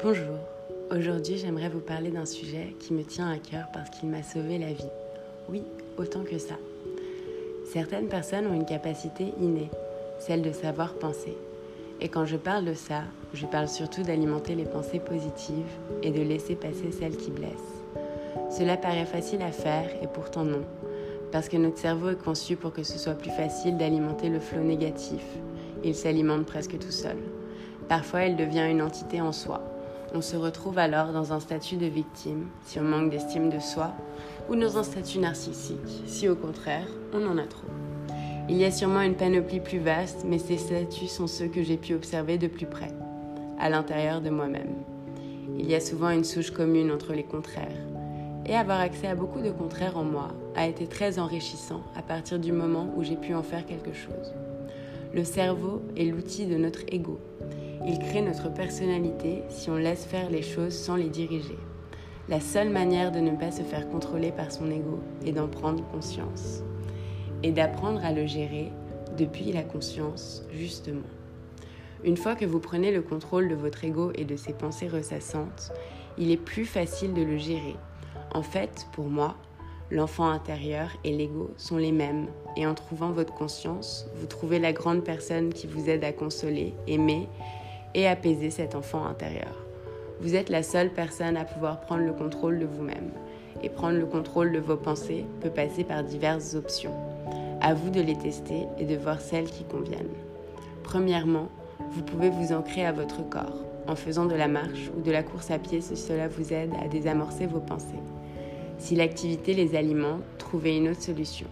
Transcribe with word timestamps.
Bonjour, 0.00 0.36
aujourd'hui 0.92 1.38
j'aimerais 1.38 1.68
vous 1.68 1.80
parler 1.80 2.10
d'un 2.10 2.24
sujet 2.24 2.76
qui 2.78 2.92
me 2.92 3.02
tient 3.02 3.28
à 3.28 3.36
cœur 3.36 3.64
parce 3.72 3.90
qu'il 3.90 4.08
m'a 4.08 4.22
sauvé 4.22 4.56
la 4.56 4.72
vie. 4.72 4.92
Oui, 5.48 5.64
autant 5.96 6.22
que 6.22 6.38
ça. 6.38 6.54
Certaines 7.72 8.06
personnes 8.06 8.46
ont 8.46 8.54
une 8.54 8.64
capacité 8.64 9.32
innée, 9.40 9.70
celle 10.20 10.42
de 10.42 10.52
savoir 10.52 10.94
penser. 10.94 11.36
Et 12.00 12.08
quand 12.08 12.26
je 12.26 12.36
parle 12.36 12.64
de 12.64 12.74
ça, 12.74 13.02
je 13.34 13.44
parle 13.44 13.66
surtout 13.66 14.04
d'alimenter 14.04 14.54
les 14.54 14.66
pensées 14.66 15.00
positives 15.00 15.66
et 16.04 16.12
de 16.12 16.22
laisser 16.22 16.54
passer 16.54 16.92
celles 16.92 17.16
qui 17.16 17.32
blessent. 17.32 17.50
Cela 18.50 18.76
paraît 18.76 19.04
facile 19.04 19.42
à 19.42 19.50
faire 19.50 19.90
et 20.00 20.06
pourtant 20.06 20.44
non, 20.44 20.62
parce 21.32 21.48
que 21.48 21.56
notre 21.56 21.78
cerveau 21.78 22.10
est 22.10 22.22
conçu 22.22 22.54
pour 22.54 22.72
que 22.72 22.84
ce 22.84 22.98
soit 22.98 23.14
plus 23.14 23.32
facile 23.32 23.76
d'alimenter 23.76 24.28
le 24.28 24.38
flot 24.38 24.62
négatif. 24.62 25.24
Il 25.82 25.96
s'alimente 25.96 26.46
presque 26.46 26.78
tout 26.78 26.92
seul. 26.92 27.16
Parfois, 27.88 28.26
il 28.26 28.36
devient 28.36 28.68
une 28.70 28.82
entité 28.82 29.20
en 29.20 29.32
soi. 29.32 29.60
On 30.14 30.22
se 30.22 30.36
retrouve 30.36 30.78
alors 30.78 31.12
dans 31.12 31.34
un 31.34 31.40
statut 31.40 31.76
de 31.76 31.86
victime 31.86 32.46
si 32.64 32.80
on 32.80 32.84
manque 32.84 33.10
d'estime 33.10 33.50
de 33.50 33.58
soi 33.58 33.92
ou 34.48 34.56
dans 34.56 34.78
un 34.78 34.82
statut 34.82 35.18
narcissique 35.18 36.02
si 36.06 36.28
au 36.28 36.34
contraire 36.34 36.88
on 37.12 37.26
en 37.26 37.36
a 37.36 37.44
trop. 37.44 37.68
Il 38.48 38.56
y 38.56 38.64
a 38.64 38.70
sûrement 38.70 39.02
une 39.02 39.16
panoplie 39.16 39.60
plus 39.60 39.78
vaste, 39.78 40.24
mais 40.26 40.38
ces 40.38 40.56
statuts 40.56 41.08
sont 41.08 41.26
ceux 41.26 41.48
que 41.48 41.62
j'ai 41.62 41.76
pu 41.76 41.92
observer 41.92 42.38
de 42.38 42.46
plus 42.46 42.64
près, 42.64 42.90
à 43.58 43.68
l'intérieur 43.68 44.22
de 44.22 44.30
moi-même. 44.30 44.76
Il 45.58 45.68
y 45.68 45.74
a 45.74 45.80
souvent 45.80 46.08
une 46.08 46.24
souche 46.24 46.52
commune 46.52 46.90
entre 46.90 47.12
les 47.12 47.24
contraires. 47.24 47.68
Et 48.46 48.54
avoir 48.54 48.80
accès 48.80 49.08
à 49.08 49.14
beaucoup 49.14 49.42
de 49.42 49.50
contraires 49.50 49.98
en 49.98 50.04
moi 50.04 50.28
a 50.56 50.66
été 50.66 50.86
très 50.86 51.18
enrichissant 51.18 51.82
à 51.94 52.00
partir 52.00 52.38
du 52.38 52.52
moment 52.52 52.88
où 52.96 53.02
j'ai 53.02 53.16
pu 53.16 53.34
en 53.34 53.42
faire 53.42 53.66
quelque 53.66 53.92
chose. 53.92 54.32
Le 55.12 55.24
cerveau 55.24 55.82
est 55.98 56.04
l'outil 56.04 56.46
de 56.46 56.56
notre 56.56 56.80
ego 56.88 57.18
il 57.86 57.98
crée 57.98 58.22
notre 58.22 58.52
personnalité 58.52 59.42
si 59.48 59.70
on 59.70 59.76
laisse 59.76 60.04
faire 60.04 60.30
les 60.30 60.42
choses 60.42 60.74
sans 60.74 60.96
les 60.96 61.08
diriger. 61.08 61.58
La 62.28 62.40
seule 62.40 62.70
manière 62.70 63.12
de 63.12 63.20
ne 63.20 63.36
pas 63.36 63.50
se 63.50 63.62
faire 63.62 63.88
contrôler 63.88 64.32
par 64.32 64.52
son 64.52 64.70
ego 64.70 65.00
est 65.24 65.32
d'en 65.32 65.48
prendre 65.48 65.82
conscience 65.90 66.62
et 67.42 67.52
d'apprendre 67.52 68.04
à 68.04 68.12
le 68.12 68.26
gérer 68.26 68.70
depuis 69.16 69.52
la 69.52 69.62
conscience, 69.62 70.44
justement. 70.52 71.06
Une 72.04 72.16
fois 72.16 72.34
que 72.34 72.44
vous 72.44 72.60
prenez 72.60 72.92
le 72.92 73.02
contrôle 73.02 73.48
de 73.48 73.54
votre 73.54 73.84
ego 73.84 74.12
et 74.14 74.24
de 74.24 74.36
ses 74.36 74.52
pensées 74.52 74.88
ressassantes, 74.88 75.72
il 76.18 76.30
est 76.30 76.36
plus 76.36 76.66
facile 76.66 77.14
de 77.14 77.22
le 77.22 77.38
gérer. 77.38 77.76
En 78.34 78.42
fait, 78.42 78.86
pour 78.92 79.06
moi, 79.06 79.36
l'enfant 79.90 80.28
intérieur 80.28 80.90
et 81.04 81.16
l'ego 81.16 81.50
sont 81.56 81.76
les 81.76 81.92
mêmes, 81.92 82.26
et 82.56 82.66
en 82.66 82.74
trouvant 82.74 83.10
votre 83.10 83.34
conscience, 83.34 84.06
vous 84.16 84.26
trouvez 84.26 84.58
la 84.58 84.72
grande 84.72 85.02
personne 85.02 85.52
qui 85.52 85.66
vous 85.66 85.88
aide 85.88 86.04
à 86.04 86.12
consoler, 86.12 86.74
aimer 86.86 87.28
et 87.98 88.06
apaiser 88.06 88.50
cet 88.50 88.76
enfant 88.76 89.04
intérieur. 89.04 89.64
Vous 90.20 90.36
êtes 90.36 90.50
la 90.50 90.62
seule 90.62 90.90
personne 90.90 91.36
à 91.36 91.44
pouvoir 91.44 91.80
prendre 91.80 92.04
le 92.04 92.12
contrôle 92.12 92.60
de 92.60 92.66
vous-même. 92.66 93.10
Et 93.62 93.68
prendre 93.68 93.98
le 93.98 94.06
contrôle 94.06 94.52
de 94.52 94.60
vos 94.60 94.76
pensées 94.76 95.24
peut 95.40 95.50
passer 95.50 95.82
par 95.82 96.04
diverses 96.04 96.54
options. 96.54 96.94
À 97.60 97.74
vous 97.74 97.90
de 97.90 98.00
les 98.00 98.16
tester 98.16 98.66
et 98.78 98.84
de 98.84 98.96
voir 98.96 99.20
celles 99.20 99.50
qui 99.50 99.64
conviennent. 99.64 100.14
Premièrement, 100.84 101.48
vous 101.90 102.02
pouvez 102.02 102.30
vous 102.30 102.52
ancrer 102.52 102.86
à 102.86 102.92
votre 102.92 103.28
corps 103.28 103.64
en 103.88 103.96
faisant 103.96 104.26
de 104.26 104.34
la 104.34 104.48
marche 104.48 104.90
ou 104.96 105.00
de 105.00 105.10
la 105.10 105.24
course 105.24 105.50
à 105.50 105.58
pied 105.58 105.80
si 105.80 105.96
cela 105.96 106.28
vous 106.28 106.52
aide 106.52 106.72
à 106.80 106.86
désamorcer 106.86 107.46
vos 107.46 107.60
pensées. 107.60 108.02
Si 108.78 108.94
l'activité 108.94 109.54
les 109.54 109.74
alimente, 109.74 110.22
trouvez 110.38 110.76
une 110.76 110.88
autre 110.88 111.02
solution. 111.02 111.48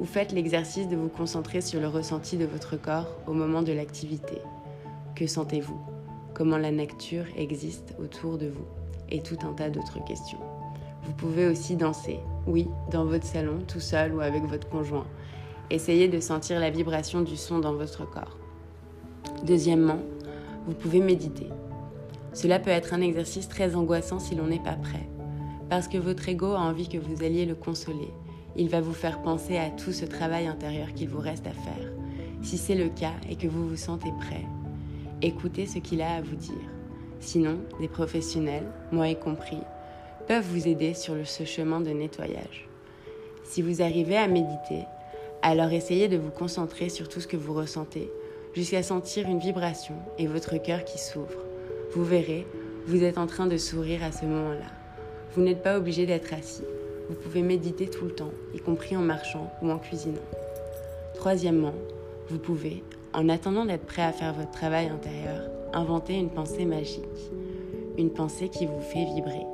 Ou 0.00 0.06
faites 0.06 0.32
l'exercice 0.32 0.88
de 0.88 0.96
vous 0.96 1.08
concentrer 1.08 1.60
sur 1.60 1.80
le 1.80 1.88
ressenti 1.88 2.38
de 2.38 2.46
votre 2.46 2.76
corps 2.76 3.16
au 3.26 3.32
moment 3.32 3.62
de 3.62 3.72
l'activité. 3.72 4.38
Que 5.14 5.28
sentez-vous? 5.28 5.78
Comment 6.34 6.58
la 6.58 6.72
nature 6.72 7.26
existe 7.36 7.94
autour 8.00 8.36
de 8.36 8.48
vous? 8.48 8.66
Et 9.10 9.22
tout 9.22 9.38
un 9.42 9.52
tas 9.52 9.70
d'autres 9.70 10.04
questions. 10.04 10.40
Vous 11.04 11.12
pouvez 11.12 11.46
aussi 11.46 11.76
danser, 11.76 12.18
oui, 12.48 12.66
dans 12.90 13.04
votre 13.04 13.24
salon, 13.24 13.60
tout 13.68 13.78
seul 13.78 14.12
ou 14.12 14.20
avec 14.20 14.42
votre 14.42 14.68
conjoint. 14.68 15.06
Essayez 15.70 16.08
de 16.08 16.18
sentir 16.18 16.58
la 16.58 16.70
vibration 16.70 17.20
du 17.20 17.36
son 17.36 17.60
dans 17.60 17.74
votre 17.74 18.10
corps. 18.10 18.36
Deuxièmement, 19.44 20.00
vous 20.66 20.74
pouvez 20.74 21.00
méditer. 21.00 21.48
Cela 22.32 22.58
peut 22.58 22.70
être 22.70 22.92
un 22.92 23.00
exercice 23.00 23.48
très 23.48 23.76
angoissant 23.76 24.18
si 24.18 24.34
l'on 24.34 24.48
n'est 24.48 24.58
pas 24.58 24.72
prêt, 24.72 25.08
parce 25.70 25.86
que 25.86 25.98
votre 25.98 26.28
ego 26.28 26.46
a 26.46 26.60
envie 26.60 26.88
que 26.88 26.98
vous 26.98 27.22
alliez 27.22 27.46
le 27.46 27.54
consoler. 27.54 28.10
Il 28.56 28.68
va 28.68 28.80
vous 28.80 28.94
faire 28.94 29.22
penser 29.22 29.58
à 29.58 29.70
tout 29.70 29.92
ce 29.92 30.06
travail 30.06 30.48
intérieur 30.48 30.92
qu'il 30.92 31.08
vous 31.08 31.20
reste 31.20 31.46
à 31.46 31.52
faire. 31.52 31.92
Si 32.42 32.58
c'est 32.58 32.74
le 32.74 32.88
cas 32.88 33.14
et 33.30 33.36
que 33.36 33.46
vous 33.46 33.68
vous 33.68 33.76
sentez 33.76 34.10
prêt, 34.18 34.44
écoutez 35.22 35.66
ce 35.66 35.78
qu'il 35.78 36.02
a 36.02 36.14
à 36.14 36.22
vous 36.22 36.36
dire. 36.36 36.54
Sinon, 37.20 37.58
des 37.80 37.88
professionnels, 37.88 38.66
moi 38.92 39.08
y 39.08 39.18
compris, 39.18 39.60
peuvent 40.26 40.44
vous 40.44 40.68
aider 40.68 40.94
sur 40.94 41.14
ce 41.26 41.44
chemin 41.44 41.80
de 41.80 41.90
nettoyage. 41.90 42.68
Si 43.44 43.62
vous 43.62 43.82
arrivez 43.82 44.16
à 44.16 44.26
méditer, 44.26 44.84
alors 45.42 45.72
essayez 45.72 46.08
de 46.08 46.16
vous 46.16 46.30
concentrer 46.30 46.88
sur 46.88 47.08
tout 47.08 47.20
ce 47.20 47.26
que 47.26 47.36
vous 47.36 47.54
ressentez, 47.54 48.10
jusqu'à 48.54 48.82
sentir 48.82 49.28
une 49.28 49.38
vibration 49.38 49.94
et 50.18 50.26
votre 50.26 50.56
cœur 50.58 50.84
qui 50.84 50.98
s'ouvre. 50.98 51.44
Vous 51.92 52.04
verrez, 52.04 52.46
vous 52.86 53.02
êtes 53.02 53.18
en 53.18 53.26
train 53.26 53.46
de 53.46 53.56
sourire 53.56 54.02
à 54.02 54.12
ce 54.12 54.24
moment-là. 54.24 54.70
Vous 55.34 55.42
n'êtes 55.42 55.62
pas 55.62 55.76
obligé 55.76 56.06
d'être 56.06 56.32
assis. 56.32 56.64
Vous 57.08 57.16
pouvez 57.16 57.42
méditer 57.42 57.88
tout 57.88 58.06
le 58.06 58.14
temps, 58.14 58.32
y 58.54 58.60
compris 58.60 58.96
en 58.96 59.02
marchant 59.02 59.52
ou 59.62 59.70
en 59.70 59.78
cuisinant. 59.78 60.22
Troisièmement, 61.14 61.74
vous 62.28 62.38
pouvez, 62.38 62.82
en 63.14 63.28
attendant 63.28 63.64
d'être 63.64 63.86
prêt 63.86 64.02
à 64.02 64.12
faire 64.12 64.34
votre 64.34 64.50
travail 64.50 64.88
intérieur, 64.88 65.48
inventez 65.72 66.14
une 66.14 66.30
pensée 66.30 66.64
magique. 66.64 67.04
Une 67.96 68.10
pensée 68.10 68.48
qui 68.48 68.66
vous 68.66 68.80
fait 68.80 69.04
vibrer. 69.04 69.46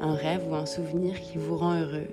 Un 0.00 0.14
rêve 0.14 0.46
ou 0.48 0.54
un 0.54 0.66
souvenir 0.66 1.18
qui 1.20 1.38
vous 1.38 1.56
rend 1.56 1.74
heureux, 1.74 2.08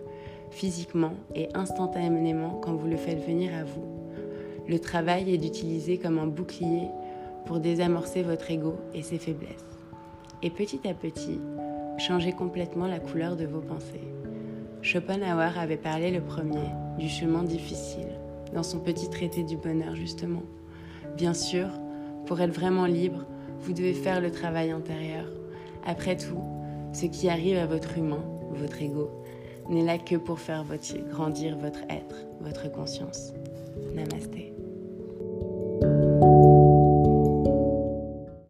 physiquement 0.52 1.14
et 1.36 1.50
instantanément 1.54 2.62
quand 2.64 2.76
vous 2.76 2.88
le 2.88 2.96
faites 2.96 3.26
venir 3.28 3.54
à 3.54 3.66
vous. 3.66 3.86
Le 4.68 4.80
travail 4.80 5.34
est 5.34 5.38
d'utiliser 5.38 5.98
comme 5.98 6.18
un 6.18 6.28
bouclier 6.28 6.88
pour 7.46 7.60
désamorcer 7.60 8.24
votre 8.24 8.50
ego 8.50 8.76
et 8.94 9.04
ses 9.04 9.20
faiblesses. 9.20 9.66
Et 10.42 10.50
petit 10.50 10.88
à 10.88 10.94
petit, 10.94 11.40
changez 11.98 12.32
complètement 12.32 12.88
la 12.88 13.00
couleur 13.00 13.36
de 13.36 13.46
vos 13.46 13.60
pensées. 13.60 14.08
Schopenhauer 14.82 15.60
avait 15.60 15.78
parlé 15.78 16.10
le 16.10 16.22
premier 16.22 16.70
du 16.98 17.10
chemin 17.10 17.44
difficile 17.44 18.18
dans 18.54 18.64
son 18.64 18.80
petit 18.80 19.10
traité 19.10 19.44
du 19.44 19.58
bonheur 19.58 19.96
justement. 19.96 20.44
Bien 21.16 21.34
sûr, 21.34 21.68
pour 22.26 22.42
être 22.42 22.54
vraiment 22.54 22.86
libre, 22.86 23.26
vous 23.62 23.74
devez 23.74 23.94
faire 23.94 24.20
le 24.20 24.32
travail 24.32 24.72
intérieur. 24.72 25.26
Après 25.86 26.18
tout, 26.18 26.42
ce 26.94 27.06
qui 27.06 27.30
arrive 27.30 27.58
à 27.58 27.66
votre 27.68 27.98
humain, 27.98 28.24
votre 28.52 28.82
ego, 28.82 29.10
n'est 29.70 29.84
là 29.84 29.98
que 29.98 30.16
pour 30.16 30.40
faire 30.40 30.66
grandir 31.10 31.58
votre 31.58 31.84
être, 31.90 32.26
votre 32.42 32.72
conscience. 32.72 33.34
Namasté. 33.94 34.54